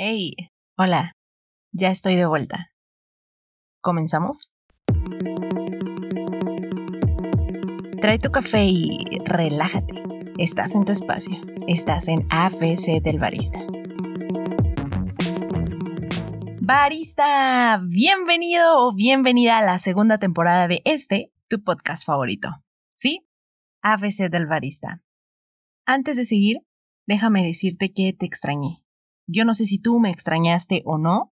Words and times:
Hey, 0.00 0.30
hola, 0.76 1.16
ya 1.72 1.90
estoy 1.90 2.14
de 2.14 2.24
vuelta. 2.24 2.70
¿Comenzamos? 3.80 4.52
Trae 8.00 8.20
tu 8.20 8.30
café 8.30 8.66
y 8.66 8.96
relájate. 9.24 10.04
Estás 10.38 10.76
en 10.76 10.84
tu 10.84 10.92
espacio. 10.92 11.40
Estás 11.66 12.06
en 12.06 12.24
AFC 12.30 13.02
del 13.02 13.18
Barista. 13.18 13.58
Barista, 16.60 17.82
bienvenido 17.84 18.86
o 18.86 18.94
bienvenida 18.94 19.58
a 19.58 19.64
la 19.64 19.80
segunda 19.80 20.18
temporada 20.18 20.68
de 20.68 20.80
este, 20.84 21.32
tu 21.48 21.64
podcast 21.64 22.06
favorito. 22.06 22.50
¿Sí? 22.94 23.26
AFC 23.82 24.30
del 24.30 24.46
Barista. 24.46 25.02
Antes 25.86 26.16
de 26.16 26.24
seguir, 26.24 26.58
déjame 27.08 27.44
decirte 27.44 27.92
que 27.92 28.12
te 28.12 28.26
extrañé. 28.26 28.84
Yo 29.30 29.44
no 29.44 29.54
sé 29.54 29.66
si 29.66 29.78
tú 29.78 30.00
me 30.00 30.10
extrañaste 30.10 30.80
o 30.86 30.96
no, 30.96 31.34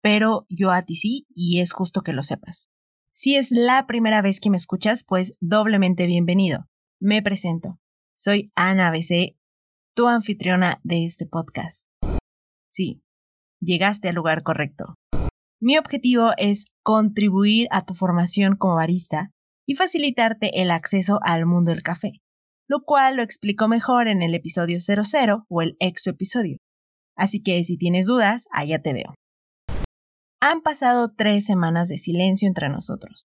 pero 0.00 0.46
yo 0.48 0.70
a 0.70 0.82
ti 0.82 0.94
sí 0.94 1.26
y 1.34 1.58
es 1.58 1.72
justo 1.72 2.02
que 2.02 2.12
lo 2.12 2.22
sepas. 2.22 2.70
Si 3.12 3.34
es 3.34 3.50
la 3.50 3.88
primera 3.88 4.22
vez 4.22 4.38
que 4.38 4.50
me 4.50 4.56
escuchas, 4.56 5.02
pues 5.02 5.32
doblemente 5.40 6.06
bienvenido. 6.06 6.68
Me 7.00 7.20
presento. 7.20 7.80
Soy 8.16 8.52
Ana 8.54 8.92
BC, 8.92 9.36
tu 9.96 10.06
anfitriona 10.06 10.80
de 10.84 11.06
este 11.06 11.26
podcast. 11.26 11.88
Sí, 12.70 13.02
llegaste 13.60 14.08
al 14.08 14.14
lugar 14.14 14.44
correcto. 14.44 14.94
Mi 15.60 15.76
objetivo 15.76 16.30
es 16.36 16.66
contribuir 16.84 17.66
a 17.72 17.84
tu 17.84 17.94
formación 17.94 18.54
como 18.54 18.76
barista 18.76 19.32
y 19.66 19.74
facilitarte 19.74 20.62
el 20.62 20.70
acceso 20.70 21.18
al 21.22 21.46
mundo 21.46 21.72
del 21.72 21.82
café, 21.82 22.22
lo 22.68 22.84
cual 22.84 23.16
lo 23.16 23.24
explico 23.24 23.66
mejor 23.66 24.06
en 24.06 24.22
el 24.22 24.36
episodio 24.36 24.78
00 24.80 25.46
o 25.48 25.62
el 25.62 25.76
exo 25.80 26.10
episodio. 26.10 26.58
Así 27.18 27.42
que 27.42 27.62
si 27.64 27.76
tienes 27.76 28.06
dudas, 28.06 28.48
allá 28.52 28.80
te 28.80 28.92
veo. 28.92 29.14
Han 30.40 30.62
pasado 30.62 31.12
tres 31.14 31.44
semanas 31.44 31.88
de 31.88 31.98
silencio 31.98 32.46
entre 32.46 32.68
nosotros, 32.68 33.26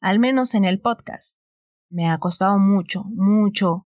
al 0.00 0.20
menos 0.20 0.54
en 0.54 0.64
el 0.64 0.80
podcast. 0.80 1.38
Me 1.90 2.08
ha 2.08 2.18
costado 2.18 2.60
mucho, 2.60 3.02
mucho 3.04 3.88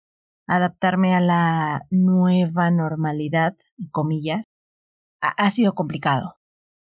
adaptarme 0.47 1.13
a 1.13 1.19
la 1.21 1.85
nueva 1.91 2.71
normalidad, 2.71 3.55
comillas. 3.91 4.41
Ha, 5.21 5.29
ha 5.29 5.51
sido 5.51 5.75
complicado, 5.75 6.37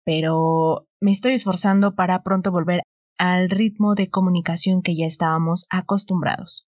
pero 0.05 0.85
me 0.99 1.11
estoy 1.11 1.33
esforzando 1.33 1.95
para 1.95 2.21
pronto 2.21 2.51
volver 2.51 2.81
al 3.17 3.49
ritmo 3.49 3.95
de 3.95 4.11
comunicación 4.11 4.83
que 4.83 4.95
ya 4.95 5.07
estábamos 5.07 5.65
acostumbrados. 5.71 6.67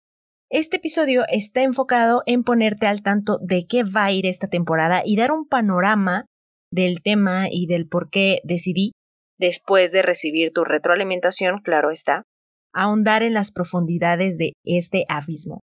Este 0.56 0.76
episodio 0.76 1.24
está 1.26 1.64
enfocado 1.64 2.22
en 2.26 2.44
ponerte 2.44 2.86
al 2.86 3.02
tanto 3.02 3.38
de 3.42 3.64
qué 3.68 3.82
va 3.82 4.04
a 4.04 4.12
ir 4.12 4.24
esta 4.24 4.46
temporada 4.46 5.02
y 5.04 5.16
dar 5.16 5.32
un 5.32 5.48
panorama 5.48 6.26
del 6.70 7.02
tema 7.02 7.48
y 7.50 7.66
del 7.66 7.88
por 7.88 8.08
qué 8.08 8.38
decidí, 8.44 8.92
después 9.36 9.90
de 9.90 10.02
recibir 10.02 10.52
tu 10.52 10.62
retroalimentación, 10.62 11.58
claro 11.60 11.90
está, 11.90 12.22
ahondar 12.72 13.24
en 13.24 13.34
las 13.34 13.50
profundidades 13.50 14.38
de 14.38 14.52
este 14.62 15.02
abismo. 15.08 15.58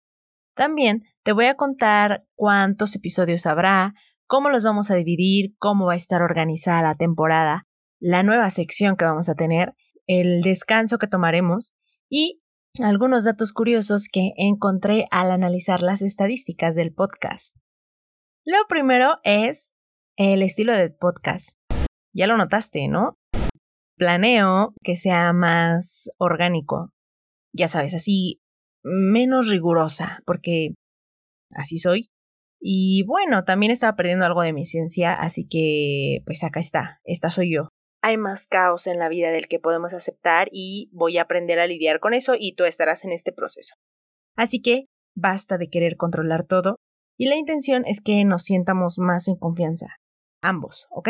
También 0.55 1.03
te 1.21 1.33
voy 1.33 1.47
a 1.47 1.55
contar 1.55 2.23
cuántos 2.35 2.95
episodios 2.95 3.45
habrá, 3.45 3.93
cómo 4.25 4.49
los 4.49 4.63
vamos 4.63 4.89
a 4.89 4.95
dividir, 4.95 5.53
cómo 5.57 5.87
va 5.87 5.95
a 5.95 5.97
estar 5.97 6.21
organizada 6.21 6.81
la 6.81 6.95
temporada, 6.95 7.63
la 7.99 8.23
nueva 8.23 8.49
sección 8.51 8.95
que 8.95 9.03
vamos 9.03 9.27
a 9.27 9.35
tener, 9.35 9.73
el 10.05 10.41
descanso 10.43 10.97
que 10.97 11.07
tomaremos 11.07 11.73
y 12.07 12.39
algunos 12.81 13.23
datos 13.23 13.53
curiosos 13.53 14.07
que 14.11 14.33
encontré 14.37 15.05
al 15.11 15.31
analizar 15.31 15.81
las 15.81 16.01
estadísticas 16.01 16.75
del 16.75 16.93
podcast. 16.93 17.55
Lo 18.45 18.57
primero 18.67 19.19
es 19.23 19.73
el 20.17 20.41
estilo 20.41 20.73
del 20.73 20.93
podcast. 20.93 21.51
Ya 22.13 22.27
lo 22.27 22.37
notaste, 22.37 22.87
¿no? 22.87 23.17
Planeo 23.97 24.73
que 24.83 24.95
sea 24.95 25.33
más 25.33 26.09
orgánico. 26.17 26.91
Ya 27.53 27.67
sabes, 27.67 27.93
así 27.93 28.41
menos 28.83 29.49
rigurosa, 29.49 30.21
porque 30.25 30.67
así 31.51 31.79
soy. 31.79 32.09
Y 32.59 33.03
bueno, 33.05 33.43
también 33.43 33.71
estaba 33.71 33.95
perdiendo 33.95 34.25
algo 34.25 34.41
de 34.41 34.53
mi 34.53 34.65
ciencia, 34.65 35.13
así 35.13 35.47
que 35.47 36.23
pues 36.25 36.43
acá 36.43 36.59
está, 36.59 36.99
esta 37.05 37.31
soy 37.31 37.53
yo 37.53 37.69
hay 38.01 38.17
más 38.17 38.47
caos 38.47 38.87
en 38.87 38.99
la 38.99 39.09
vida 39.09 39.31
del 39.31 39.47
que 39.47 39.59
podemos 39.59 39.93
aceptar 39.93 40.49
y 40.51 40.89
voy 40.91 41.17
a 41.17 41.23
aprender 41.23 41.59
a 41.59 41.67
lidiar 41.67 41.99
con 41.99 42.13
eso 42.13 42.35
y 42.37 42.53
tú 42.55 42.65
estarás 42.65 43.03
en 43.03 43.11
este 43.11 43.31
proceso. 43.31 43.75
Así 44.35 44.61
que 44.61 44.85
basta 45.15 45.57
de 45.57 45.69
querer 45.69 45.97
controlar 45.97 46.43
todo 46.43 46.77
y 47.17 47.27
la 47.27 47.35
intención 47.35 47.83
es 47.85 48.01
que 48.01 48.23
nos 48.23 48.43
sientamos 48.43 48.99
más 48.99 49.27
en 49.27 49.35
confianza. 49.35 49.87
Ambos, 50.41 50.87
¿ok? 50.91 51.09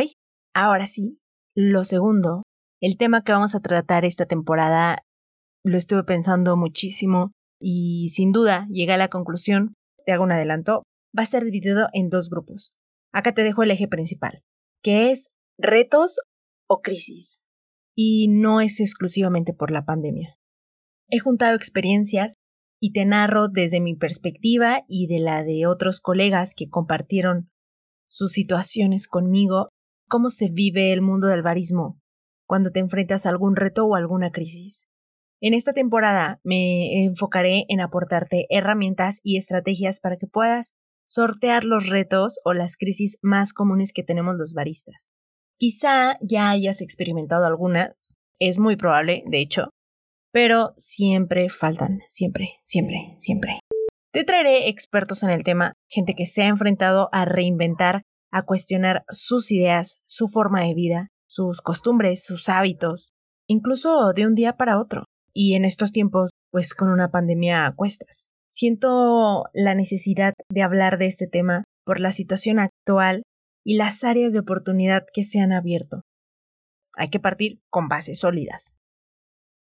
Ahora 0.54 0.88
sí, 0.88 1.20
lo 1.54 1.84
segundo, 1.84 2.44
el 2.80 2.98
tema 2.98 3.24
que 3.24 3.34
vamos 3.34 3.56
a 3.56 3.60
tratar 3.60 4.06
esta 4.06 4.26
temporada 4.26 5.00
lo 5.64 5.78
estuve 5.78 6.04
pensando 6.04 6.56
muchísimo 6.56 7.32
y 7.60 8.10
sin 8.10 8.32
duda 8.32 8.68
llegué 8.70 8.94
a 8.94 8.98
la 8.98 9.10
conclusión, 9.10 9.74
te 10.06 10.14
hago 10.14 10.24
un 10.24 10.32
adelanto, 10.32 10.84
va 11.18 11.22
a 11.22 11.24
estar 11.24 11.44
dividido 11.44 11.88
en 11.94 12.10
dos 12.10 12.30
grupos. 12.30 12.78
Acá 13.12 13.34
te 13.34 13.44
dejo 13.44 13.64
el 13.64 13.72
eje 13.72 13.88
principal, 13.88 14.42
que 14.82 15.12
es 15.12 15.30
retos 15.58 16.20
o 16.68 16.82
crisis. 16.82 17.44
Y 17.96 18.28
no 18.28 18.62
es 18.62 18.80
exclusivamente 18.80 19.54
por 19.54 19.72
la 19.72 19.86
pandemia. 19.86 20.38
He 21.10 21.20
juntado 21.20 21.56
experiencias 21.56 22.36
y 22.80 22.92
te 22.92 23.06
narro 23.06 23.48
desde 23.48 23.80
mi 23.80 23.96
perspectiva 23.96 24.84
y 24.88 25.08
de 25.08 25.20
la 25.20 25.44
de 25.44 25.66
otros 25.66 26.00
colegas 26.02 26.54
que 26.54 26.70
compartieron 26.70 27.50
sus 28.10 28.32
situaciones 28.32 29.08
conmigo, 29.08 29.70
cómo 30.08 30.30
se 30.30 30.50
vive 30.52 30.94
el 30.94 31.02
mundo 31.02 31.28
del 31.28 31.42
barismo 31.42 32.00
cuando 32.46 32.72
te 32.72 32.80
enfrentas 32.80 33.26
a 33.26 33.30
algún 33.30 33.56
reto 33.56 33.86
o 33.86 33.96
alguna 33.96 34.32
crisis. 34.32 34.90
En 35.42 35.54
esta 35.54 35.74
temporada 35.74 36.40
me 36.44 37.04
enfocaré 37.04 37.66
en 37.70 37.82
aportarte 37.82 38.48
herramientas 38.50 39.20
y 39.22 39.38
estrategias 39.38 40.00
para 40.00 40.18
que 40.18 40.28
puedas 40.28 40.74
sortear 41.06 41.64
los 41.64 41.88
retos 41.88 42.40
o 42.44 42.54
las 42.54 42.76
crisis 42.76 43.20
más 43.22 43.54
comunes 43.54 43.94
que 43.94 44.04
tenemos 44.04 44.36
los 44.36 44.54
baristas. 44.54 45.14
Quizá 45.60 46.20
ya 46.22 46.52
hayas 46.52 46.82
experimentado 46.82 47.46
algunas, 47.46 48.14
es 48.40 48.60
muy 48.60 48.76
probable, 48.76 49.24
de 49.26 49.40
hecho, 49.40 49.72
pero 50.32 50.76
siempre 50.78 51.50
faltan, 51.50 52.02
siempre, 52.08 52.52
siempre, 52.64 53.14
siempre. 53.18 53.60
Te 54.14 54.24
traeré 54.24 54.70
expertos 54.70 55.24
en 55.24 55.32
el 55.32 55.44
tema, 55.44 55.74
gente 55.90 56.14
que 56.14 56.28
se 56.28 56.44
ha 56.44 56.48
enfrentado 56.48 57.10
a 57.12 57.26
reinventar, 57.26 58.04
a 58.32 58.44
cuestionar 58.44 59.04
sus 59.10 59.52
ideas, 59.52 60.04
su 60.06 60.28
forma 60.28 60.62
de 60.62 60.76
vida, 60.76 61.08
sus 61.28 61.62
costumbres, 61.62 62.24
sus 62.24 62.50
hábitos, 62.50 63.14
incluso 63.48 64.14
de 64.14 64.28
un 64.28 64.36
día 64.36 64.58
para 64.58 64.80
otro. 64.80 65.06
Y 65.34 65.56
en 65.56 65.66
estos 65.66 65.92
tiempos, 65.92 66.30
pues 66.52 66.76
con 66.76 66.92
una 66.92 67.10
pandemia 67.10 67.66
a 67.66 67.76
cuestas. 67.76 68.30
Siento 68.48 69.46
la 69.54 69.74
necesidad 69.74 70.34
de 70.50 70.62
hablar 70.62 71.00
de 71.00 71.08
este 71.08 71.26
tema 71.26 71.64
por 71.84 72.00
la 72.00 72.12
situación 72.12 72.60
actual 72.60 73.24
y 73.68 73.76
las 73.76 74.06
áreas 74.06 74.32
de 74.32 74.40
oportunidad 74.40 75.06
que 75.12 75.26
se 75.26 75.42
han 75.42 75.52
abierto. 75.52 76.06
Hay 76.96 77.10
que 77.10 77.20
partir 77.20 77.62
con 77.70 77.90
bases 77.90 78.20
sólidas. 78.20 78.76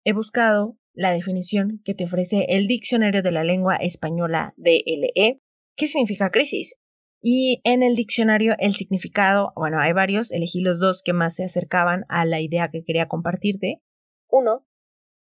He 0.05 0.13
buscado 0.13 0.79
la 0.93 1.11
definición 1.11 1.83
que 1.85 1.93
te 1.93 2.05
ofrece 2.05 2.47
el 2.51 2.69
Diccionario 2.69 3.21
de 3.21 3.33
la 3.33 3.43
Lengua 3.43 3.75
Española 3.75 4.55
DLE, 4.59 5.43
¿qué 5.75 5.87
significa 5.89 6.31
crisis? 6.31 6.77
Y 7.21 7.61
en 7.65 7.83
el 7.83 7.97
diccionario 7.97 8.55
el 8.61 8.77
significado, 8.77 9.53
bueno, 9.57 9.81
hay 9.81 9.93
varios, 9.93 10.31
elegí 10.31 10.61
los 10.61 10.79
dos 10.79 11.03
que 11.03 11.13
más 11.13 11.35
se 11.35 11.43
acercaban 11.43 12.05
a 12.09 12.25
la 12.27 12.41
idea 12.41 12.71
que 12.71 12.85
quería 12.85 13.09
compartirte. 13.09 13.83
Uno, 14.31 14.69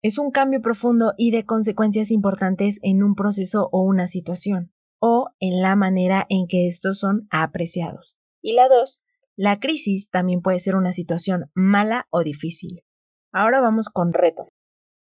es 0.01 0.17
un 0.17 0.29
cambio 0.29 0.61
profundo 0.61 1.13
y 1.17 1.31
de 1.31 1.45
consecuencias 1.45 2.11
importantes 2.11 2.81
en 2.83 3.01
un 3.01 3.15
proceso 3.15 3.69
o 3.71 3.83
una 3.83 4.09
situación, 4.09 4.73
o 4.99 5.29
en 5.39 5.61
la 5.61 5.77
manera 5.77 6.25
en 6.27 6.47
que 6.47 6.67
estos 6.67 6.99
son 6.99 7.29
apreciados. 7.31 8.19
Y 8.43 8.53
la 8.53 8.67
dos, 8.67 9.01
la 9.35 9.59
crisis 9.59 10.09
también 10.09 10.41
puede 10.41 10.59
ser 10.59 10.75
una 10.75 10.93
situación 10.93 11.49
mala 11.55 12.07
o 12.11 12.23
difícil. 12.23 12.83
Ahora 13.31 13.61
vamos 13.61 13.89
con 13.89 14.13
reto. 14.13 14.49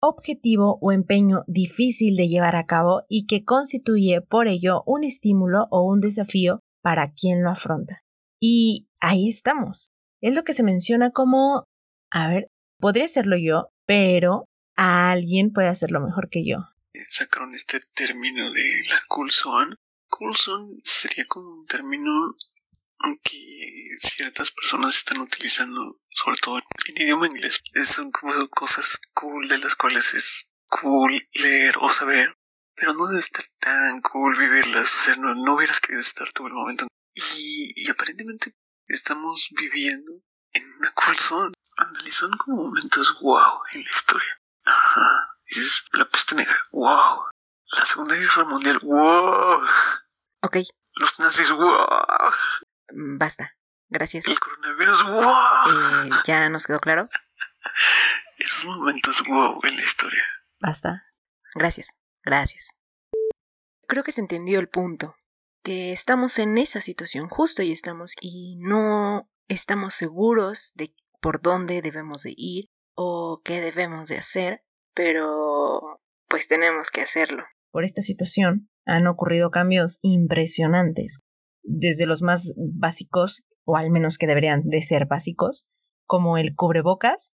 Objetivo 0.01 0.79
o 0.83 0.93
empeño 0.93 1.45
difícil 1.47 2.17
de 2.17 2.29
llevar 2.29 2.57
a 2.57 2.67
cabo 2.67 3.05
y 3.09 3.27
que 3.27 3.45
constituye 3.45 4.21
por 4.21 4.49
ello 4.49 4.83
un 4.87 5.05
estímulo 5.05 5.67
o 5.71 5.83
un 5.83 6.01
desafío 6.01 6.61
para 6.83 7.13
quien 7.13 7.43
lo 7.43 7.51
afronta. 7.51 8.03
Y 8.41 8.89
ahí 9.01 9.29
estamos. 9.29 9.93
Es 10.21 10.35
lo 10.35 10.43
que 10.43 10.53
se 10.53 10.65
menciona 10.65 11.11
como, 11.11 11.65
a 12.11 12.29
ver, 12.29 12.51
podría 12.79 13.09
serlo 13.09 13.37
yo, 13.39 13.71
pero 13.87 14.47
alguien 14.77 15.53
puede 15.53 15.69
hacerlo 15.69 16.01
mejor 16.01 16.29
que 16.29 16.45
yo. 16.45 16.59
Sacaron 17.09 17.55
este 17.55 17.79
término 17.95 18.51
de 18.51 18.83
la 18.91 18.97
Coulson. 19.09 19.77
Coulson 20.09 20.81
sería 20.83 21.25
como 21.27 21.49
un 21.51 21.67
término 21.67 22.11
aunque 23.01 23.39
ciertas 24.01 24.51
personas 24.51 24.97
están 24.97 25.21
utilizando, 25.21 26.01
sobre 26.11 26.39
todo 26.39 26.59
en 26.59 27.03
idioma 27.03 27.27
inglés, 27.27 27.61
son 27.85 28.11
como 28.11 28.33
cosas 28.49 29.01
cool 29.15 29.47
de 29.49 29.59
las 29.59 29.75
cuales 29.75 30.15
es 30.15 30.51
cool 30.69 31.13
leer 31.35 31.75
o 31.81 31.91
saber, 31.93 32.35
pero 32.75 32.93
no 32.95 33.07
debe 33.09 33.21
estar 33.21 33.45
tan 33.59 34.01
cool 34.03 34.37
vivirlas, 34.37 34.85
o 34.85 35.05
sea, 35.05 35.17
no, 35.17 35.35
no 35.35 35.55
hubieras 35.55 35.81
querido 35.81 36.01
estar 36.01 36.31
todo 36.33 36.49
el 36.49 36.55
momento. 36.55 36.87
Y, 37.15 37.73
y 37.77 37.91
aparentemente 37.91 38.53
estamos 38.87 39.49
viviendo 39.59 40.13
en 40.53 40.63
una 40.79 40.93
cool 40.93 41.17
zone. 41.17 41.55
Son 42.11 42.31
como 42.39 42.65
momentos 42.65 43.17
wow 43.21 43.61
en 43.73 43.85
la 43.85 43.91
historia. 43.91 44.41
Ajá. 44.65 45.39
Dices, 45.49 45.85
la 45.93 46.05
peste 46.05 46.35
negra, 46.35 46.57
wow. 46.73 47.25
La 47.73 47.85
Segunda 47.85 48.15
Guerra 48.17 48.45
Mundial, 48.45 48.79
wow. 48.83 49.63
Ok, 50.43 50.57
Los 50.95 51.19
nazis, 51.19 51.51
wow. 51.51 52.33
Mm, 52.93 53.19
basta. 53.19 53.55
Gracias. 53.89 54.27
El 54.27 54.39
coronavirus, 54.39 55.05
wow. 55.05 55.23
Eh, 55.23 56.11
¿Ya 56.27 56.49
nos 56.51 56.67
quedó 56.67 56.79
claro? 56.79 57.07
Esos 58.39 58.65
momentos 58.65 59.23
wow 59.27 59.59
en 59.65 59.77
la 59.77 59.83
historia. 59.83 60.23
Basta. 60.61 61.05
Gracias. 61.55 61.97
Gracias. 62.25 62.77
Creo 63.87 64.05
que 64.05 64.13
se 64.13 64.21
entendió 64.21 64.61
el 64.61 64.69
punto. 64.69 65.17
Que 65.63 65.93
estamos 65.93 66.39
en 66.39 66.57
esa 66.59 66.81
situación, 66.81 67.29
justo 67.29 67.63
y 67.63 67.73
estamos, 67.73 68.15
y 68.21 68.57
no 68.59 69.29
estamos 69.49 69.95
seguros 69.95 70.73
de 70.75 70.95
por 71.21 71.41
dónde 71.43 71.83
debemos 71.83 72.23
de 72.23 72.33
ir 72.37 72.71
o 72.95 73.41
qué 73.45 73.61
debemos 73.61 74.09
de 74.09 74.19
hacer, 74.19 74.61
pero 74.95 76.01
pues 76.29 76.47
tenemos 76.47 76.91
que 76.91 77.03
hacerlo. 77.03 77.45
Por 77.71 77.85
esta 77.85 78.03
situación 78.03 78.71
han 78.85 79.07
ocurrido 79.07 79.51
cambios 79.51 79.99
impresionantes, 80.03 81.21
desde 81.69 82.07
los 82.07 82.23
más 82.23 82.55
básicos, 82.57 83.45
o 83.65 83.77
al 83.77 83.91
menos 83.91 84.19
que 84.19 84.27
deberían 84.27 84.63
de 84.65 84.83
ser 84.83 85.07
básicos, 85.07 85.67
como 86.07 86.39
el 86.39 86.55
cubrebocas 86.55 87.33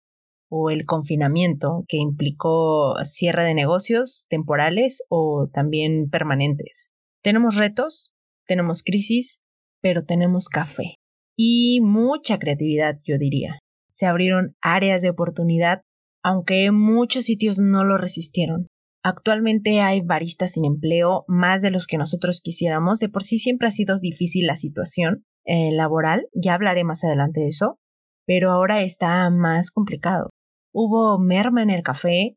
o 0.51 0.71
el 0.71 0.85
confinamiento, 0.87 1.85
que 1.89 1.97
implicó 1.97 2.95
cierre 3.05 3.45
de 3.45 3.55
negocios 3.55 4.27
temporales 4.29 5.03
o 5.09 5.49
también 5.53 6.09
permanentes. 6.11 6.91
Tenemos 7.23 7.57
retos, 7.57 8.13
tenemos 8.47 8.83
crisis, 8.83 9.41
pero 9.81 10.05
tenemos 10.05 10.49
café 10.49 10.95
y 11.39 11.81
mucha 11.81 12.39
creatividad, 12.39 12.99
yo 13.05 13.17
diría. 13.17 13.61
Se 13.89 14.07
abrieron 14.07 14.57
áreas 14.61 15.03
de 15.03 15.11
oportunidad, 15.11 15.83
aunque 16.23 16.71
muchos 16.73 17.27
sitios 17.27 17.61
no 17.61 17.85
lo 17.85 17.97
resistieron. 17.97 18.67
Actualmente 19.09 19.81
hay 19.81 20.03
baristas 20.03 20.53
sin 20.53 20.67
empleo, 20.67 21.25
más 21.29 21.63
de 21.63 21.71
los 21.71 21.87
que 21.87 21.97
nosotros 21.97 22.43
quisiéramos. 22.43 22.99
De 22.99 23.09
por 23.09 23.23
sí 23.23 23.39
siempre 23.39 23.67
ha 23.67 23.71
sido 23.71 23.99
difícil 23.99 24.47
la 24.47 24.59
situación 24.59 25.25
eh, 25.47 25.73
laboral, 25.73 26.29
ya 26.35 26.53
hablaré 26.53 26.85
más 26.85 27.05
adelante 27.05 27.41
de 27.41 27.49
eso, 27.49 27.79
pero 28.27 28.51
ahora 28.51 28.83
está 28.83 29.31
más 29.31 29.71
complicado. 29.71 30.29
Hubo 30.75 31.19
merma 31.19 31.63
en 31.63 31.71
el 31.71 31.83
café, 31.83 32.37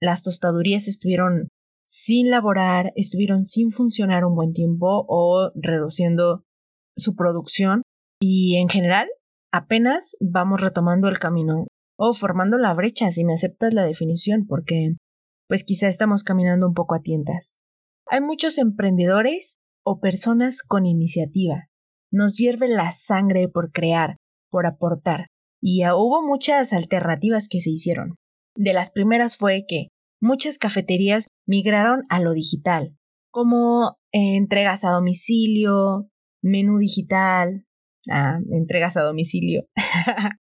las 0.00 0.22
tostadurías 0.22 0.86
estuvieron 0.86 1.48
sin 1.84 2.30
laborar, 2.30 2.92
estuvieron 2.94 3.44
sin 3.44 3.72
funcionar 3.72 4.24
un 4.24 4.36
buen 4.36 4.52
tiempo 4.52 5.04
o 5.08 5.50
reduciendo 5.56 6.44
su 6.96 7.16
producción 7.16 7.82
y 8.20 8.54
en 8.58 8.68
general 8.68 9.08
apenas 9.52 10.16
vamos 10.20 10.60
retomando 10.60 11.08
el 11.08 11.18
camino 11.18 11.66
o 11.98 12.14
formando 12.14 12.56
la 12.56 12.72
brecha 12.72 13.10
si 13.10 13.24
me 13.24 13.34
aceptas 13.34 13.74
la 13.74 13.82
definición 13.82 14.46
porque 14.46 14.94
pues 15.48 15.64
quizá 15.64 15.88
estamos 15.88 16.22
caminando 16.22 16.66
un 16.68 16.74
poco 16.74 16.94
a 16.94 17.00
tientas. 17.00 17.60
Hay 18.06 18.20
muchos 18.20 18.58
emprendedores 18.58 19.58
o 19.84 19.98
personas 19.98 20.62
con 20.62 20.86
iniciativa. 20.86 21.68
Nos 22.12 22.36
hierve 22.36 22.68
la 22.68 22.92
sangre 22.92 23.48
por 23.48 23.72
crear, 23.72 24.16
por 24.50 24.66
aportar, 24.66 25.28
y 25.60 25.84
hubo 25.86 26.22
muchas 26.22 26.72
alternativas 26.72 27.48
que 27.48 27.60
se 27.60 27.70
hicieron. 27.70 28.16
De 28.54 28.72
las 28.72 28.90
primeras 28.90 29.36
fue 29.36 29.64
que 29.66 29.88
muchas 30.20 30.58
cafeterías 30.58 31.28
migraron 31.46 32.02
a 32.08 32.20
lo 32.20 32.32
digital, 32.32 32.96
como 33.30 33.98
eh, 34.12 34.36
entregas 34.36 34.84
a 34.84 34.90
domicilio, 34.90 36.08
menú 36.42 36.78
digital, 36.78 37.66
ah, 38.10 38.38
entregas 38.52 38.96
a 38.96 39.02
domicilio, 39.02 39.66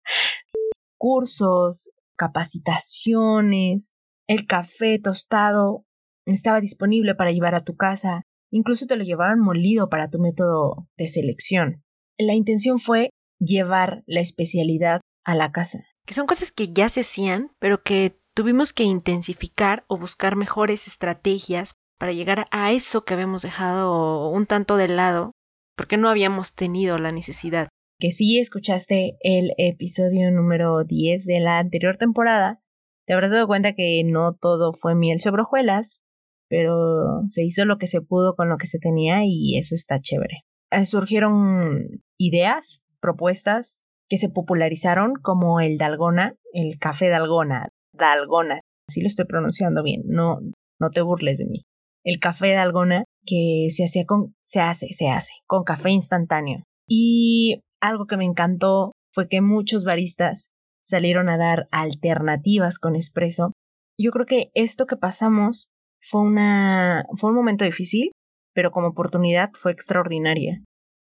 cursos, 0.98 1.92
capacitaciones, 2.16 3.94
el 4.28 4.46
café 4.46 5.00
tostado 5.00 5.86
estaba 6.26 6.60
disponible 6.60 7.16
para 7.16 7.32
llevar 7.32 7.56
a 7.56 7.64
tu 7.64 7.76
casa, 7.76 8.24
incluso 8.52 8.86
te 8.86 8.98
lo 8.98 9.04
llevaban 9.04 9.40
molido 9.40 9.90
para 9.90 10.10
tu 10.10 10.20
método 10.20 10.88
de 10.98 11.08
selección. 11.08 11.84
La 12.18 12.34
intención 12.34 12.80
fue 12.80 13.12
llevar 13.40 14.04
la 14.06 14.22
especialidad 14.22 15.02
a 15.24 15.36
la 15.36 15.52
casa. 15.52 15.80
Que 16.06 16.14
son 16.14 16.26
cosas 16.26 16.52
que 16.52 16.74
ya 16.74 16.90
se 16.90 17.02
hacían, 17.02 17.52
pero 17.60 17.82
que 17.82 18.20
tuvimos 18.34 18.74
que 18.74 18.84
intensificar 18.84 19.86
o 19.88 19.98
buscar 19.98 20.36
mejores 20.36 20.88
estrategias 20.88 21.74
para 21.98 22.14
llegar 22.14 22.46
a 22.52 22.72
eso 22.72 23.04
que 23.04 23.14
habíamos 23.14 23.42
dejado 23.42 24.30
un 24.30 24.46
tanto 24.46 24.78
de 24.78 24.88
lado, 24.88 25.32
porque 25.76 25.98
no 25.98 26.10
habíamos 26.10 26.54
tenido 26.54 26.98
la 26.98 27.12
necesidad. 27.12 27.70
Que 28.00 28.12
si 28.12 28.40
escuchaste 28.40 29.18
el 29.22 29.54
episodio 29.58 30.32
número 30.32 30.84
10 30.84 31.26
de 31.26 31.40
la 31.40 31.60
anterior 31.60 31.98
temporada, 31.98 32.62
te 33.08 33.14
habrás 33.14 33.32
dado 33.32 33.48
cuenta 33.48 33.74
que 33.74 34.04
no 34.06 34.34
todo 34.34 34.74
fue 34.74 34.94
miel 34.94 35.20
sobre 35.20 35.42
hojuelas, 35.42 36.04
pero 36.50 37.24
se 37.30 37.44
hizo 37.44 37.64
lo 37.66 37.78
que 37.78 37.88
se 37.88 38.02
pudo 38.02 38.36
con 38.36 38.50
lo 38.50 38.58
que 38.58 38.68
se 38.68 38.80
tenía 38.80 39.22
y 39.24 39.58
eso 39.58 39.76
está 39.76 40.00
chévere. 40.00 40.44
Eh, 40.72 40.86
surgieron 40.86 42.04
ideas, 42.18 42.82
propuestas 43.00 43.86
que 44.10 44.18
se 44.18 44.30
popularizaron 44.30 45.14
como 45.22 45.62
el 45.62 45.78
dalgona, 45.78 46.36
el 46.52 46.78
café 46.80 47.08
dalgona, 47.08 47.70
dalgona, 47.94 48.60
así 48.90 49.02
lo 49.02 49.08
estoy 49.08 49.26
pronunciando 49.26 49.84
bien, 49.84 50.04
no, 50.06 50.40
no 50.80 50.90
te 50.90 51.02
burles 51.02 51.38
de 51.38 51.46
mí. 51.46 51.66
El 52.04 52.20
café 52.20 52.54
dalgona 52.54 53.06
que 53.26 53.68
se 53.70 53.86
hacía 53.86 54.06
con, 54.06 54.36
se 54.44 54.60
hace, 54.60 54.88
se 54.92 55.08
hace, 55.08 55.34
con 55.46 55.64
café 55.64 55.92
instantáneo. 55.92 56.64
Y 56.88 57.62
algo 57.82 58.06
que 58.06 58.18
me 58.18 58.26
encantó 58.26 58.94
fue 59.12 59.28
que 59.28 59.42
muchos 59.42 59.84
baristas 59.84 60.50
salieron 60.88 61.30
a 61.30 61.38
dar 61.38 61.68
alternativas 61.72 62.80
con 62.80 62.96
espresso. 62.96 63.52
Yo 64.00 64.12
creo 64.12 64.26
que 64.26 64.52
esto 64.54 64.86
que 64.86 64.96
pasamos 64.96 65.68
fue 66.00 66.22
una, 66.22 67.06
fue 67.16 67.32
un 67.32 67.36
momento 67.36 67.66
difícil, 67.66 68.12
pero 68.54 68.72
como 68.72 68.88
oportunidad 68.88 69.52
fue 69.54 69.72
extraordinaria. 69.72 70.64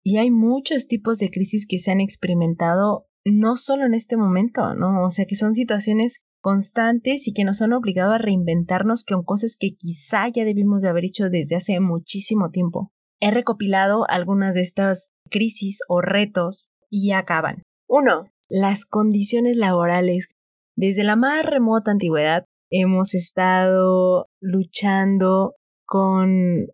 Y 0.04 0.18
hay 0.18 0.32
muchos 0.32 0.88
tipos 0.88 1.20
de 1.20 1.30
crisis 1.30 1.66
que 1.68 1.80
se 1.80 1.92
han 1.92 2.00
experimentado 2.00 3.08
no 3.26 3.56
solo 3.56 3.86
en 3.86 3.96
este 3.96 4.18
momento, 4.18 4.76
¿no? 4.76 5.04
O 5.06 5.10
sea, 5.10 5.26
que 5.26 5.36
son 5.36 5.56
situaciones 5.56 6.24
constantes 6.42 7.28
y 7.28 7.34
que 7.34 7.44
nos 7.44 7.64
han 7.64 7.74
obligado 7.74 8.14
a 8.14 8.20
reinventarnos 8.20 9.04
con 9.04 9.24
cosas 9.24 9.58
que 9.60 9.72
quizá 9.72 10.28
ya 10.30 10.46
debimos 10.46 10.84
de 10.84 10.90
haber 10.90 11.06
hecho 11.06 11.30
desde 11.30 11.56
hace 11.56 11.80
muchísimo 11.80 12.52
tiempo. 12.52 12.92
He 13.20 13.32
recopilado 13.32 14.06
algunas 14.08 14.54
de 14.54 14.62
estas 14.62 15.12
crisis 15.32 15.80
o 15.90 16.02
retos 16.02 16.70
y 16.92 17.14
acaban. 17.14 17.64
Uno, 17.88 18.30
las 18.50 18.86
condiciones 18.86 19.58
laborales. 19.58 20.36
Desde 20.76 21.04
la 21.04 21.16
más 21.16 21.46
remota 21.46 21.92
antigüedad 21.92 22.46
hemos 22.70 23.14
estado 23.14 24.28
luchando 24.42 25.56
con 25.86 26.68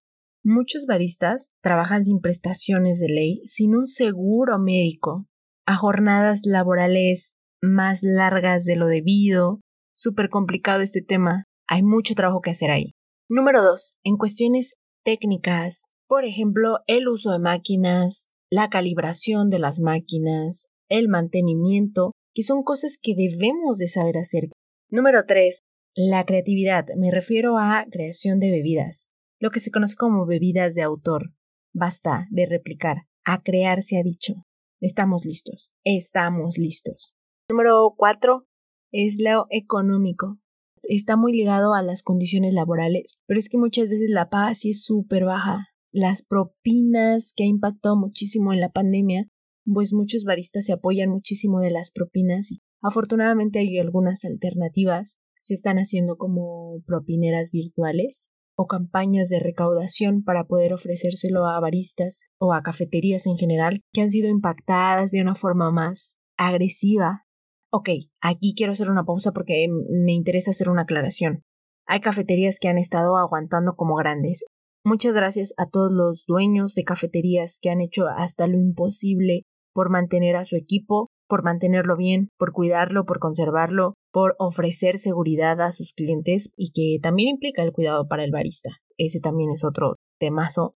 Muchos 0.43 0.87
baristas 0.87 1.53
trabajan 1.61 2.03
sin 2.03 2.19
prestaciones 2.19 2.99
de 2.99 3.09
ley, 3.09 3.41
sin 3.45 3.75
un 3.75 3.85
seguro 3.85 4.57
médico, 4.57 5.27
a 5.67 5.75
jornadas 5.75 6.47
laborales 6.47 7.35
más 7.61 8.01
largas 8.01 8.65
de 8.65 8.75
lo 8.75 8.87
debido. 8.87 9.61
Súper 9.95 10.29
complicado 10.29 10.81
este 10.81 11.03
tema. 11.03 11.45
Hay 11.67 11.83
mucho 11.83 12.15
trabajo 12.15 12.41
que 12.41 12.49
hacer 12.49 12.71
ahí. 12.71 12.95
Número 13.29 13.61
dos, 13.61 13.93
en 14.03 14.17
cuestiones 14.17 14.77
técnicas, 15.03 15.93
por 16.07 16.25
ejemplo, 16.25 16.79
el 16.87 17.07
uso 17.07 17.31
de 17.33 17.39
máquinas, 17.39 18.27
la 18.49 18.71
calibración 18.71 19.51
de 19.51 19.59
las 19.59 19.79
máquinas, 19.79 20.70
el 20.91 21.10
mantenimiento, 21.10 22.12
que 22.33 22.43
son 22.43 22.63
cosas 22.63 22.98
que 23.01 23.15
debemos 23.15 23.79
de 23.79 23.88
saber 23.88 24.17
hacer. 24.17 24.50
Número 24.89 25.25
tres, 25.25 25.63
la 25.95 26.25
creatividad. 26.25 26.86
Me 26.95 27.12
refiero 27.12 27.57
a 27.57 27.86
creación 27.89 28.39
de 28.39 28.51
bebidas 28.51 29.07
lo 29.41 29.50
que 29.50 29.60
se 29.60 29.71
conoce 29.71 29.95
como 29.95 30.27
bebidas 30.27 30.75
de 30.75 30.83
autor. 30.83 31.33
Basta 31.74 32.27
de 32.29 32.45
replicar. 32.45 33.07
A 33.25 33.41
crear 33.41 33.81
se 33.81 33.98
ha 33.98 34.03
dicho. 34.03 34.45
Estamos 34.79 35.25
listos. 35.25 35.71
Estamos 35.83 36.60
listos. 36.60 37.15
Número 37.50 37.93
cuatro 37.98 38.48
es 38.91 39.17
lo 39.19 39.48
económico. 39.50 40.38
Está 40.83 41.17
muy 41.17 41.33
ligado 41.33 41.74
a 41.74 41.81
las 41.81 42.03
condiciones 42.03 42.53
laborales, 42.53 43.24
pero 43.25 43.39
es 43.39 43.50
que 43.50 43.57
muchas 43.57 43.89
veces 43.89 44.12
la 44.12 44.29
paga 44.29 44.53
sí 44.53 44.71
es 44.71 44.83
súper 44.83 45.25
baja. 45.25 45.69
Las 45.91 46.21
propinas 46.21 47.33
que 47.36 47.43
ha 47.43 47.48
impactado 47.48 47.95
muchísimo 47.95 48.53
en 48.53 48.60
la 48.60 48.69
pandemia, 48.69 49.27
pues 49.65 49.93
muchos 49.93 50.23
baristas 50.23 50.65
se 50.65 50.73
apoyan 50.73 51.09
muchísimo 51.09 51.61
de 51.61 51.71
las 51.71 51.91
propinas 51.91 52.51
y 52.51 52.61
afortunadamente 52.81 53.59
hay 53.59 53.79
algunas 53.79 54.25
alternativas. 54.25 55.17
Se 55.41 55.53
están 55.53 55.77
haciendo 55.77 56.17
como 56.17 56.81
propineras 56.85 57.51
virtuales 57.51 58.31
o 58.55 58.67
campañas 58.67 59.29
de 59.29 59.39
recaudación 59.39 60.23
para 60.23 60.45
poder 60.45 60.73
ofrecérselo 60.73 61.47
a 61.47 61.59
baristas 61.59 62.29
o 62.37 62.53
a 62.53 62.61
cafeterías 62.61 63.25
en 63.25 63.37
general 63.37 63.81
que 63.93 64.01
han 64.01 64.11
sido 64.11 64.29
impactadas 64.29 65.11
de 65.11 65.21
una 65.21 65.35
forma 65.35 65.71
más 65.71 66.17
agresiva. 66.37 67.25
Ok, 67.71 67.89
aquí 68.21 68.53
quiero 68.55 68.73
hacer 68.73 68.91
una 68.91 69.05
pausa 69.05 69.31
porque 69.31 69.67
me 69.69 70.13
interesa 70.13 70.51
hacer 70.51 70.69
una 70.69 70.83
aclaración. 70.83 71.43
Hay 71.87 72.01
cafeterías 72.01 72.59
que 72.59 72.67
han 72.67 72.77
estado 72.77 73.17
aguantando 73.17 73.75
como 73.75 73.95
grandes. 73.95 74.45
Muchas 74.83 75.13
gracias 75.13 75.53
a 75.57 75.67
todos 75.67 75.91
los 75.91 76.25
dueños 76.27 76.73
de 76.73 76.83
cafeterías 76.83 77.59
que 77.61 77.69
han 77.69 77.81
hecho 77.81 78.07
hasta 78.07 78.47
lo 78.47 78.57
imposible 78.57 79.45
por 79.73 79.89
mantener 79.89 80.35
a 80.35 80.45
su 80.45 80.55
equipo, 80.55 81.09
por 81.27 81.43
mantenerlo 81.43 81.95
bien, 81.95 82.29
por 82.37 82.51
cuidarlo, 82.51 83.05
por 83.05 83.19
conservarlo, 83.19 83.95
por 84.11 84.35
ofrecer 84.37 84.97
seguridad 84.97 85.61
a 85.61 85.71
sus 85.71 85.93
clientes 85.93 86.51
y 86.57 86.71
que 86.71 86.99
también 87.01 87.29
implica 87.29 87.63
el 87.63 87.71
cuidado 87.71 88.07
para 88.07 88.23
el 88.23 88.31
barista. 88.31 88.69
Ese 88.97 89.19
también 89.19 89.51
es 89.51 89.63
otro 89.63 89.95
temazo. 90.19 90.75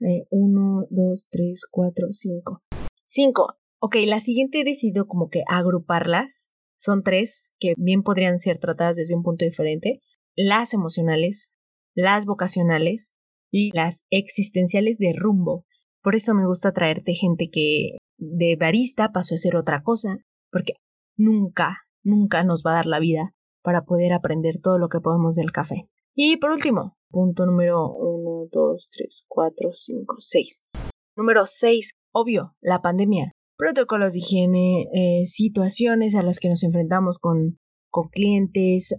Eh, 0.00 0.26
uno, 0.30 0.86
dos, 0.90 1.28
tres, 1.30 1.62
cuatro, 1.70 2.08
cinco. 2.10 2.60
Cinco. 3.04 3.54
Ok, 3.78 3.96
la 4.06 4.20
siguiente 4.20 4.60
he 4.60 4.64
decidido 4.64 5.06
como 5.06 5.28
que 5.28 5.42
agruparlas. 5.46 6.54
Son 6.76 7.02
tres 7.02 7.54
que 7.58 7.74
bien 7.76 8.02
podrían 8.02 8.38
ser 8.38 8.58
tratadas 8.58 8.96
desde 8.96 9.14
un 9.14 9.22
punto 9.22 9.44
diferente. 9.44 10.00
Las 10.36 10.74
emocionales, 10.74 11.54
las 11.94 12.26
vocacionales 12.26 13.16
y 13.50 13.70
las 13.74 14.04
existenciales 14.10 14.98
de 14.98 15.14
rumbo. 15.16 15.64
Por 16.02 16.14
eso 16.14 16.34
me 16.34 16.46
gusta 16.46 16.72
traerte 16.72 17.14
gente 17.14 17.48
que 17.50 17.96
de 18.18 18.56
barista 18.56 19.12
pasó 19.12 19.34
a 19.34 19.38
ser 19.38 19.56
otra 19.56 19.82
cosa, 19.82 20.18
porque 20.50 20.74
nunca, 21.16 21.86
nunca 22.02 22.44
nos 22.44 22.62
va 22.64 22.72
a 22.72 22.74
dar 22.74 22.86
la 22.86 23.00
vida 23.00 23.34
para 23.62 23.84
poder 23.84 24.12
aprender 24.12 24.60
todo 24.62 24.78
lo 24.78 24.88
que 24.88 25.00
podemos 25.00 25.36
del 25.36 25.52
café. 25.52 25.88
Y 26.14 26.36
por 26.36 26.50
último, 26.50 26.96
punto 27.10 27.46
número 27.46 27.92
1, 27.92 28.48
2, 28.52 28.88
3, 28.92 29.24
4, 29.26 29.70
5, 29.72 30.16
6. 30.18 30.60
Número 31.16 31.46
6, 31.46 31.92
obvio, 32.12 32.54
la 32.60 32.82
pandemia. 32.82 33.32
Protocolos 33.56 34.12
de 34.12 34.18
higiene, 34.18 34.88
eh, 34.94 35.26
situaciones 35.26 36.14
a 36.14 36.22
las 36.22 36.40
que 36.40 36.48
nos 36.48 36.62
enfrentamos 36.62 37.18
con, 37.18 37.58
con 37.90 38.08
clientes, 38.08 38.96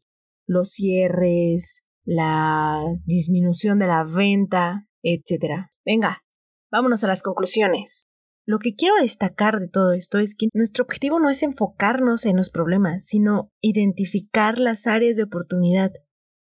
los 0.47 0.71
cierres, 0.71 1.83
la 2.05 2.81
disminución 3.05 3.79
de 3.79 3.87
la 3.87 4.03
venta, 4.03 4.87
etc. 5.03 5.67
Venga, 5.85 6.23
vámonos 6.71 7.03
a 7.03 7.07
las 7.07 7.21
conclusiones. 7.21 8.07
Lo 8.47 8.59
que 8.59 8.75
quiero 8.75 8.95
destacar 9.01 9.59
de 9.59 9.67
todo 9.67 9.93
esto 9.93 10.19
es 10.19 10.35
que 10.35 10.49
nuestro 10.53 10.83
objetivo 10.83 11.19
no 11.19 11.29
es 11.31 11.41
enfocarnos 11.41 12.25
en 12.25 12.37
los 12.37 12.49
problemas, 12.49 13.05
sino 13.05 13.51
identificar 13.59 14.59
las 14.59 14.85
áreas 14.85 15.15
de 15.17 15.23
oportunidad, 15.23 15.91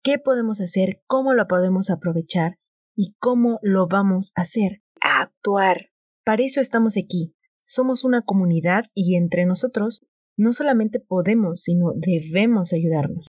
qué 0.02 0.18
podemos 0.18 0.62
hacer, 0.62 1.04
cómo 1.06 1.34
lo 1.34 1.48
podemos 1.48 1.90
aprovechar 1.90 2.58
y 2.96 3.16
cómo 3.20 3.60
lo 3.62 3.88
vamos 3.88 4.32
a 4.36 4.44
hacer. 4.44 4.82
A 5.02 5.22
actuar. 5.22 5.90
Para 6.24 6.44
eso 6.44 6.62
estamos 6.62 6.96
aquí. 6.96 7.36
Somos 7.58 8.06
una 8.06 8.22
comunidad 8.22 8.86
y 8.94 9.16
entre 9.16 9.46
nosotros 9.46 10.02
no 10.38 10.54
solamente 10.54 11.00
podemos, 11.00 11.62
sino 11.62 11.92
debemos 11.96 12.72
ayudarnos. 12.72 13.28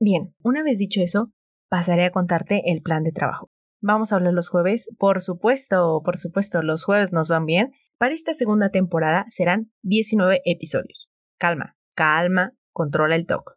Bien, 0.00 0.34
una 0.42 0.62
vez 0.62 0.78
dicho 0.78 1.00
eso, 1.00 1.32
pasaré 1.68 2.06
a 2.06 2.10
contarte 2.10 2.72
el 2.72 2.82
plan 2.82 3.04
de 3.04 3.12
trabajo. 3.12 3.50
Vamos 3.80 4.12
a 4.12 4.16
hablar 4.16 4.34
los 4.34 4.48
jueves. 4.48 4.88
Por 4.98 5.22
supuesto, 5.22 6.02
por 6.04 6.16
supuesto, 6.16 6.62
los 6.62 6.84
jueves 6.84 7.12
nos 7.12 7.28
van 7.28 7.46
bien. 7.46 7.72
Para 8.00 8.14
esta 8.14 8.32
segunda 8.32 8.70
temporada 8.70 9.26
serán 9.28 9.74
19 9.82 10.40
episodios. 10.46 11.10
Calma, 11.38 11.76
calma, 11.94 12.56
controla 12.72 13.14
el 13.14 13.26
toque. 13.26 13.52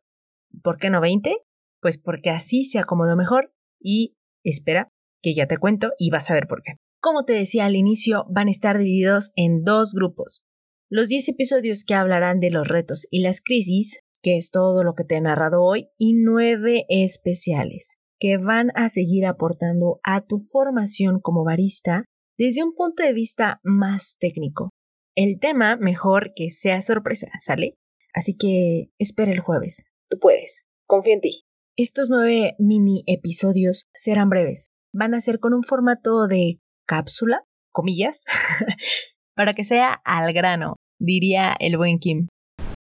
¿Por 0.62 0.80
qué 0.80 0.90
no 0.90 1.00
20? 1.00 1.38
Pues 1.80 1.98
porque 1.98 2.30
así 2.30 2.66
se 2.66 2.78
acomodó 2.78 3.16
mejor 3.16 3.54
y 3.80 4.18
espera 4.44 4.90
que 5.22 5.34
ya 5.34 5.48
te 5.48 5.58
cuento 5.58 5.94
y 5.98 6.10
vas 6.10 6.30
a 6.30 6.34
ver 6.34 6.48
por 6.48 6.62
qué. 6.62 6.74
Como 7.00 7.24
te 7.24 7.32
decía 7.32 7.64
al 7.64 7.78
inicio, 7.78 8.26
van 8.30 8.50
a 8.50 8.52
estar 8.52 8.78
divididos 8.78 9.32
en 9.38 9.64
dos 9.64 9.94
grupos. 9.94 10.44
Los 10.90 11.08
10 11.08 11.30
episodios 11.30 11.86
que 11.86 11.94
hablarán 11.94 12.42
de 12.42 12.52
los 12.52 12.68
retos 12.68 13.08
y 13.10 13.22
las 13.22 13.40
crisis, 13.40 14.02
que 14.22 14.36
es 14.36 14.52
todo 14.52 14.84
lo 14.84 14.94
que 14.94 15.06
te 15.06 15.16
he 15.16 15.22
narrado 15.22 15.64
hoy, 15.64 15.88
y 15.98 16.16
9 16.16 16.84
especiales, 16.90 17.96
que 18.20 18.36
van 18.36 18.72
a 18.76 18.90
seguir 18.90 19.26
aportando 19.26 20.02
a 20.04 20.20
tu 20.20 20.38
formación 20.38 21.22
como 21.22 21.46
barista 21.46 22.04
desde 22.38 22.64
un 22.64 22.74
punto 22.74 23.04
de 23.04 23.14
vista 23.14 23.60
más 23.64 24.18
técnico. 24.20 24.70
El 25.16 25.40
tema 25.40 25.76
mejor 25.76 26.34
que 26.36 26.50
sea 26.50 26.82
sorpresa, 26.82 27.28
¿sale? 27.40 27.76
Así 28.14 28.36
que 28.38 28.90
espera 28.98 29.32
el 29.32 29.40
jueves. 29.40 29.84
Tú 30.10 30.18
puedes. 30.20 30.66
Confía 30.88 31.16
en 31.16 31.22
ti. 31.22 31.42
Estos 31.76 32.10
nueve 32.10 32.56
mini 32.60 33.04
episodios 33.08 33.86
serán 33.94 34.30
breves. 34.30 34.68
Van 34.94 35.14
a 35.14 35.22
ser 35.22 35.40
con 35.40 35.54
un 35.54 35.64
formato 35.64 36.28
de 36.28 36.60
cápsula, 36.86 37.44
comillas, 37.72 38.26
para 39.36 39.54
que 39.54 39.64
sea 39.64 39.94
al 40.06 40.34
grano, 40.34 40.76
diría 41.00 41.56
el 41.60 41.78
buen 41.78 41.98
Kim. 41.98 42.28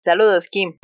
Saludos, 0.03 0.47
Kim. 0.47 0.77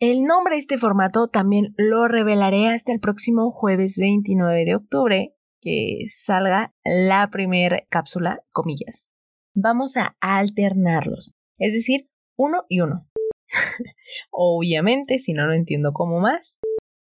El 0.00 0.20
nombre 0.20 0.54
de 0.54 0.60
este 0.60 0.78
formato 0.78 1.28
también 1.28 1.74
lo 1.76 2.08
revelaré 2.08 2.68
hasta 2.68 2.92
el 2.92 3.00
próximo 3.00 3.50
jueves 3.50 3.98
29 4.00 4.64
de 4.64 4.74
octubre, 4.74 5.34
que 5.60 6.04
salga 6.08 6.74
la 6.84 7.28
primera 7.30 7.84
cápsula, 7.88 8.42
comillas. 8.52 9.12
Vamos 9.54 9.96
a 9.96 10.16
alternarlos, 10.20 11.34
es 11.58 11.72
decir, 11.72 12.08
uno 12.36 12.64
y 12.68 12.80
uno. 12.80 13.08
Obviamente, 14.30 15.18
si 15.18 15.32
no, 15.32 15.46
no 15.46 15.52
entiendo 15.52 15.92
cómo 15.92 16.20
más. 16.20 16.58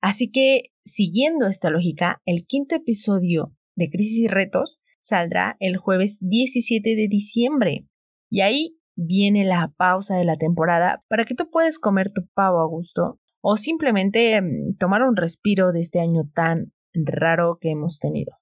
Así 0.01 0.31
que, 0.31 0.73
siguiendo 0.85 1.47
esta 1.47 1.71
lógica, 1.71 2.23
el 2.25 2.47
quinto 2.47 2.77
episodio 2.77 3.55
de 3.77 3.91
Crisis 3.91 4.25
y 4.25 4.29
Retos 4.29 4.81
saldrá 5.01 5.57
el 5.61 5.77
jueves 5.77 6.19
17 6.21 6.97
de 6.97 7.09
diciembre. 7.09 7.87
Y 8.31 8.41
ahí 8.43 8.79
viene 8.97 9.45
la 9.45 9.73
pausa 9.77 10.17
de 10.17 10.25
la 10.25 10.37
temporada 10.37 11.05
para 11.09 11.25
que 11.25 11.35
tú 11.35 11.51
puedas 11.51 11.79
comer 11.79 12.11
tu 12.11 12.27
pavo 12.35 12.61
a 12.61 12.67
gusto 12.67 13.19
o 13.41 13.57
simplemente 13.57 14.41
mm, 14.41 14.77
tomar 14.79 15.03
un 15.03 15.17
respiro 15.17 15.73
de 15.73 15.81
este 15.81 16.01
año 16.01 16.31
tan 16.35 16.73
raro 16.95 17.59
que 17.61 17.71
hemos 17.71 17.99
tenido. 17.99 18.33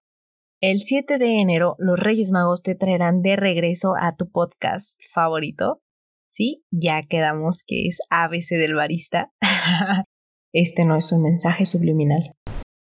El 0.61 0.81
7 0.81 1.19
de 1.19 1.41
enero, 1.41 1.77
los 1.79 2.01
Reyes 2.01 2.31
Magos 2.33 2.63
te 2.63 2.75
traerán 2.75 3.23
de 3.23 3.37
regreso 3.37 3.95
a 3.97 4.17
tu 4.17 4.31
podcast 4.31 5.01
favorito. 5.13 5.83
Sí, 6.29 6.65
ya 6.71 7.05
quedamos 7.05 7.63
que 7.65 7.87
es 7.87 8.01
ABC 8.11 8.59
del 8.59 8.75
barista. 8.75 9.33
este 10.53 10.85
no 10.85 10.97
es 10.97 11.13
un 11.13 11.23
mensaje 11.23 11.65
subliminal. 11.65 12.35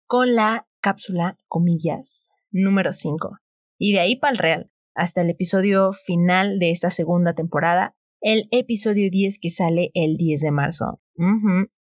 Con 0.07 0.35
la 0.35 0.67
cápsula, 0.79 1.39
comillas, 1.47 2.29
número 2.51 2.93
5. 2.93 3.39
Y 3.79 3.93
de 3.93 3.99
ahí 3.99 4.15
para 4.15 4.33
el 4.33 4.37
real, 4.37 4.71
hasta 4.93 5.21
el 5.21 5.31
episodio 5.31 5.91
final 5.93 6.59
de 6.59 6.69
esta 6.69 6.91
segunda 6.91 7.33
temporada, 7.33 7.95
el 8.21 8.47
episodio 8.51 9.09
10 9.09 9.39
que 9.39 9.49
sale 9.49 9.89
el 9.93 10.17
10 10.17 10.41
de 10.41 10.51
marzo. 10.51 11.01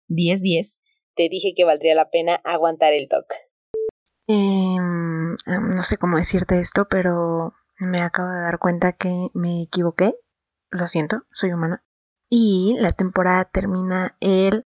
10-10. 0.08 0.80
Te 1.14 1.28
dije 1.28 1.52
que 1.56 1.64
valdría 1.64 1.94
la 1.94 2.10
pena 2.10 2.40
aguantar 2.44 2.92
el 2.92 3.08
toque. 3.08 3.36
Em, 4.32 5.32
em, 5.46 5.74
no 5.74 5.82
sé 5.82 5.96
cómo 5.98 6.16
decirte 6.16 6.60
esto, 6.60 6.86
pero 6.88 7.52
me 7.80 8.00
acabo 8.00 8.30
de 8.30 8.42
dar 8.42 8.60
cuenta 8.60 8.92
que 8.92 9.28
me 9.34 9.62
equivoqué. 9.62 10.14
Lo 10.70 10.86
siento, 10.86 11.24
soy 11.32 11.52
humana. 11.52 11.82
Y 12.28 12.76
la 12.78 12.92
temporada 12.92 13.46
termina 13.46 14.16
el 14.20 14.66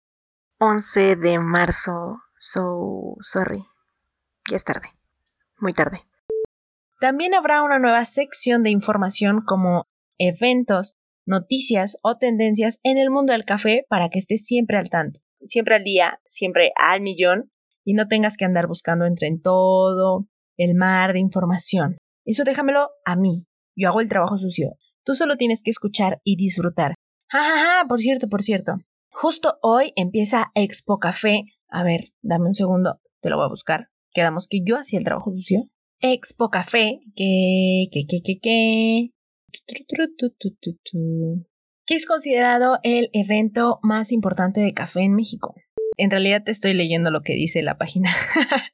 11 0.59 1.15
de 1.15 1.39
marzo. 1.39 2.21
So 2.37 3.15
sorry. 3.19 3.65
Ya 4.47 4.57
es 4.57 4.63
tarde. 4.63 4.89
Muy 5.57 5.73
tarde. 5.73 6.03
También 6.99 7.33
habrá 7.33 7.63
una 7.63 7.79
nueva 7.79 8.05
sección 8.05 8.61
de 8.61 8.69
información 8.69 9.41
como 9.41 9.87
eventos, 10.19 10.97
noticias 11.25 11.97
o 12.03 12.19
tendencias 12.19 12.77
en 12.83 12.99
el 12.99 13.09
mundo 13.09 13.33
del 13.33 13.45
café 13.45 13.87
para 13.89 14.09
que 14.09 14.19
estés 14.19 14.45
siempre 14.45 14.77
al 14.77 14.91
tanto, 14.91 15.19
siempre 15.47 15.73
al 15.73 15.83
día, 15.83 16.21
siempre 16.25 16.73
al 16.75 17.01
millón 17.01 17.51
y 17.87 17.93
no 17.93 18.09
tengas 18.09 18.35
que 18.35 18.43
andar 18.43 18.67
buscando 18.67 19.05
entre 19.05 19.29
en 19.29 19.41
todo 19.41 20.27
el 20.57 20.75
mar 20.75 21.13
de 21.13 21.19
información. 21.19 21.97
Eso 22.25 22.43
déjamelo 22.43 22.89
a 23.05 23.15
mí. 23.15 23.45
Yo 23.77 23.87
hago 23.87 24.01
el 24.01 24.09
trabajo 24.09 24.37
sucio. 24.37 24.73
Tú 25.05 25.15
solo 25.15 25.37
tienes 25.37 25.61
que 25.61 25.71
escuchar 25.71 26.19
y 26.25 26.35
disfrutar. 26.35 26.95
Ja, 27.31 27.39
ja, 27.39 27.57
ja, 27.57 27.85
por 27.87 28.01
cierto, 28.01 28.27
por 28.27 28.43
cierto. 28.43 28.73
Justo 29.09 29.57
hoy 29.61 29.93
empieza 29.95 30.51
Expo 30.53 30.99
Café. 30.99 31.43
A 31.69 31.83
ver, 31.83 32.11
dame 32.21 32.47
un 32.47 32.55
segundo, 32.55 32.99
te 33.21 33.29
lo 33.29 33.37
voy 33.37 33.45
a 33.45 33.49
buscar. 33.49 33.87
Quedamos 34.13 34.47
que 34.49 34.59
yo 34.65 34.75
hacía 34.75 34.99
el 34.99 35.05
trabajo 35.05 35.31
sucio. 35.31 35.69
Expo 36.01 36.49
Café, 36.49 36.99
que, 37.15 37.87
que, 37.89 38.05
que, 38.05 38.21
que, 38.21 38.39
que. 38.39 39.11
Que 41.85 41.95
es 41.95 42.05
considerado 42.05 42.79
el 42.83 43.09
evento 43.13 43.79
más 43.81 44.11
importante 44.11 44.59
de 44.59 44.73
café 44.73 45.03
en 45.03 45.15
México. 45.15 45.55
En 45.97 46.11
realidad 46.11 46.43
te 46.43 46.51
estoy 46.51 46.73
leyendo 46.73 47.09
lo 47.09 47.21
que 47.21 47.33
dice 47.33 47.63
la 47.63 47.77
página. 47.77 48.11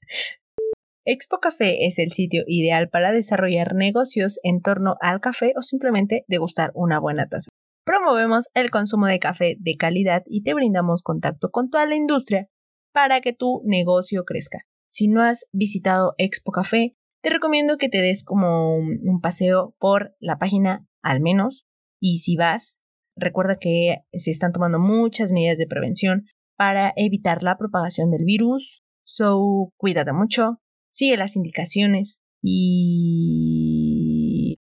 Expo 1.05 1.39
Café 1.39 1.85
es 1.85 1.99
el 1.99 2.11
sitio 2.11 2.43
ideal 2.47 2.89
para 2.89 3.11
desarrollar 3.11 3.75
negocios 3.75 4.39
en 4.43 4.61
torno 4.61 4.95
al 5.01 5.21
café 5.21 5.53
o 5.57 5.61
simplemente 5.61 6.25
degustar 6.27 6.71
una 6.75 6.99
buena 6.99 7.27
taza. 7.27 7.49
Promovemos 7.85 8.47
el 8.53 8.71
consumo 8.71 9.07
de 9.07 9.19
café 9.19 9.57
de 9.59 9.75
calidad 9.75 10.23
y 10.25 10.43
te 10.43 10.53
brindamos 10.53 11.03
contacto 11.03 11.49
con 11.49 11.69
toda 11.69 11.85
la 11.85 11.95
industria 11.95 12.47
para 12.93 13.19
que 13.19 13.33
tu 13.33 13.61
negocio 13.65 14.23
crezca. 14.23 14.59
Si 14.89 15.07
no 15.07 15.21
has 15.21 15.47
visitado 15.51 16.15
Expo 16.17 16.51
Café, 16.51 16.95
te 17.21 17.29
recomiendo 17.29 17.77
que 17.77 17.89
te 17.89 18.01
des 18.01 18.23
como 18.23 18.77
un 18.77 19.19
paseo 19.21 19.75
por 19.79 20.15
la 20.19 20.37
página 20.37 20.87
al 21.01 21.19
menos. 21.19 21.65
Y 21.99 22.19
si 22.19 22.35
vas, 22.35 22.81
recuerda 23.17 23.57
que 23.57 24.03
se 24.13 24.31
están 24.31 24.51
tomando 24.53 24.79
muchas 24.79 25.31
medidas 25.31 25.57
de 25.57 25.67
prevención 25.67 26.25
para 26.55 26.93
evitar 26.95 27.43
la 27.43 27.57
propagación 27.57 28.11
del 28.11 28.25
virus. 28.25 28.83
So, 29.03 29.71
cuídate 29.77 30.13
mucho, 30.13 30.61
sigue 30.89 31.17
las 31.17 31.35
indicaciones 31.35 32.21
y 32.41 33.83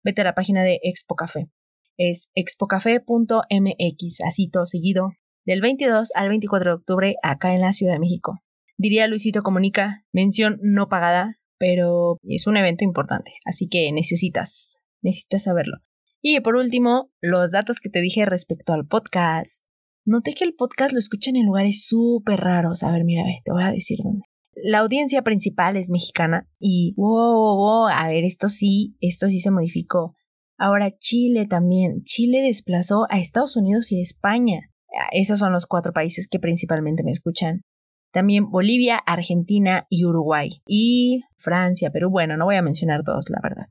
vete 0.03 0.21
a 0.21 0.25
la 0.25 0.35
página 0.35 0.63
de 0.63 0.79
Expo 0.83 1.15
Café. 1.15 1.49
es 1.97 2.31
expocafé.mx, 2.35 4.21
así 4.25 4.49
todo 4.49 4.65
seguido, 4.65 5.11
del 5.45 5.61
22 5.61 6.11
al 6.15 6.29
24 6.29 6.71
de 6.71 6.75
octubre 6.75 7.15
acá 7.21 7.53
en 7.53 7.61
la 7.61 7.73
Ciudad 7.73 7.93
de 7.93 7.99
México. 7.99 8.41
Diría 8.77 9.07
Luisito 9.07 9.43
Comunica, 9.43 10.05
mención 10.11 10.57
no 10.63 10.89
pagada, 10.89 11.37
pero 11.59 12.19
es 12.23 12.47
un 12.47 12.57
evento 12.57 12.83
importante, 12.83 13.33
así 13.45 13.67
que 13.67 13.91
necesitas, 13.91 14.81
necesitas 15.01 15.43
saberlo. 15.43 15.77
Y 16.21 16.39
por 16.39 16.55
último, 16.55 17.11
los 17.19 17.51
datos 17.51 17.79
que 17.79 17.89
te 17.89 18.01
dije 18.01 18.25
respecto 18.25 18.73
al 18.73 18.87
podcast. 18.87 19.63
Noté 20.03 20.33
que 20.33 20.45
el 20.45 20.55
podcast 20.55 20.93
lo 20.93 20.99
escuchan 20.99 21.35
en 21.35 21.45
lugares 21.45 21.85
súper 21.85 22.39
raros. 22.39 22.81
A 22.81 22.91
ver, 22.91 23.03
mira, 23.03 23.23
te 23.45 23.51
voy 23.51 23.63
a 23.63 23.71
decir 23.71 23.99
dónde. 24.03 24.25
La 24.55 24.79
audiencia 24.79 25.21
principal 25.21 25.77
es 25.77 25.89
mexicana 25.89 26.49
y, 26.59 26.93
wow, 26.97 27.55
wow, 27.55 27.87
a 27.87 28.07
ver, 28.09 28.23
esto 28.23 28.49
sí, 28.49 28.95
esto 28.99 29.29
sí 29.29 29.39
se 29.39 29.51
modificó. 29.51 30.15
Ahora 30.57 30.91
Chile 30.91 31.45
también. 31.45 32.01
Chile 32.03 32.41
desplazó 32.41 33.05
a 33.09 33.19
Estados 33.19 33.55
Unidos 33.55 33.91
y 33.91 34.01
España. 34.01 34.71
Esos 35.11 35.39
son 35.39 35.53
los 35.53 35.67
cuatro 35.67 35.93
países 35.93 36.27
que 36.27 36.39
principalmente 36.39 37.03
me 37.03 37.11
escuchan. 37.11 37.61
También 38.11 38.49
Bolivia, 38.49 38.97
Argentina 38.97 39.85
y 39.89 40.05
Uruguay. 40.05 40.61
Y 40.67 41.21
Francia, 41.37 41.91
Perú. 41.91 42.09
Bueno, 42.09 42.37
no 42.37 42.45
voy 42.45 42.55
a 42.55 42.61
mencionar 42.61 43.03
todos, 43.03 43.29
la 43.29 43.39
verdad. 43.41 43.67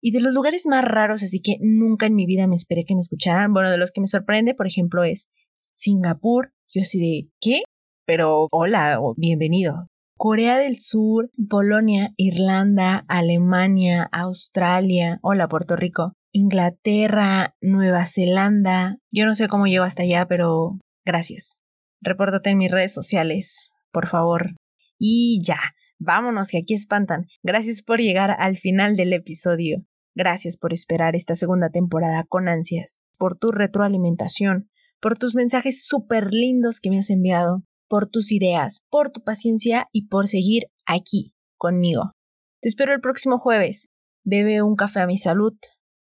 Y 0.00 0.12
de 0.12 0.20
los 0.20 0.32
lugares 0.32 0.64
más 0.66 0.84
raros, 0.84 1.22
así 1.22 1.40
que 1.40 1.58
nunca 1.60 2.06
en 2.06 2.14
mi 2.14 2.24
vida 2.24 2.46
me 2.46 2.56
esperé 2.56 2.84
que 2.84 2.94
me 2.94 3.00
escucharan. 3.00 3.52
Bueno, 3.52 3.70
de 3.70 3.78
los 3.78 3.90
que 3.90 4.00
me 4.00 4.06
sorprende, 4.06 4.54
por 4.54 4.66
ejemplo, 4.66 5.04
es 5.04 5.28
Singapur. 5.72 6.52
Yo 6.68 6.82
así 6.82 7.00
de, 7.00 7.30
¿qué? 7.40 7.62
Pero 8.06 8.48
hola 8.50 9.00
o 9.00 9.14
bienvenido. 9.16 9.86
Corea 10.16 10.58
del 10.58 10.76
Sur, 10.76 11.30
Polonia, 11.48 12.10
Irlanda, 12.16 13.04
Alemania, 13.08 14.08
Australia, 14.12 15.18
hola 15.22 15.48
Puerto 15.48 15.76
Rico, 15.76 16.12
Inglaterra, 16.32 17.56
Nueva 17.60 18.04
Zelanda. 18.06 18.98
Yo 19.10 19.26
no 19.26 19.34
sé 19.34 19.48
cómo 19.48 19.66
llego 19.66 19.84
hasta 19.84 20.02
allá, 20.02 20.26
pero 20.26 20.78
gracias. 21.04 21.60
Repórtate 22.02 22.50
en 22.50 22.58
mis 22.58 22.70
redes 22.70 22.92
sociales, 22.92 23.72
por 23.92 24.06
favor. 24.06 24.54
Y 24.98 25.40
ya, 25.44 25.58
vámonos 25.98 26.48
que 26.48 26.58
aquí 26.58 26.74
espantan. 26.74 27.26
Gracias 27.42 27.82
por 27.82 28.00
llegar 28.00 28.36
al 28.38 28.56
final 28.56 28.96
del 28.96 29.12
episodio. 29.12 29.84
Gracias 30.14 30.56
por 30.56 30.72
esperar 30.72 31.14
esta 31.14 31.36
segunda 31.36 31.70
temporada 31.70 32.24
con 32.28 32.48
ansias, 32.48 33.00
por 33.16 33.38
tu 33.38 33.52
retroalimentación, 33.52 34.69
por 35.00 35.16
tus 35.16 35.34
mensajes 35.34 35.86
súper 35.86 36.32
lindos 36.32 36.78
que 36.78 36.90
me 36.90 36.98
has 36.98 37.10
enviado, 37.10 37.62
por 37.88 38.06
tus 38.06 38.32
ideas, 38.32 38.84
por 38.90 39.10
tu 39.10 39.22
paciencia 39.24 39.86
y 39.92 40.08
por 40.08 40.28
seguir 40.28 40.64
aquí 40.86 41.32
conmigo. 41.56 42.12
Te 42.60 42.68
espero 42.68 42.92
el 42.92 43.00
próximo 43.00 43.38
jueves. 43.38 43.88
Bebe 44.24 44.62
un 44.62 44.76
café 44.76 45.00
a 45.00 45.06
mi 45.06 45.16
salud. 45.16 45.54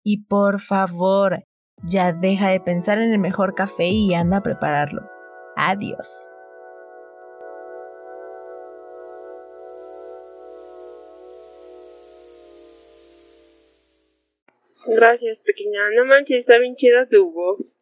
Y 0.03 0.25
por 0.25 0.59
favor, 0.59 1.45
ya 1.83 2.11
deja 2.11 2.49
de 2.49 2.59
pensar 2.59 2.99
en 2.99 3.13
el 3.13 3.19
mejor 3.19 3.55
café 3.55 3.87
y 3.87 4.13
anda 4.13 4.37
a 4.37 4.43
prepararlo. 4.43 5.09
Adiós. 5.55 6.33
Gracias, 14.85 15.39
pequeña. 15.39 15.79
No 15.95 16.03
manches, 16.05 16.39
está 16.39 16.57
bien 16.59 16.75
chida 16.75 17.07
tu 17.07 17.31
voz. 17.31 17.77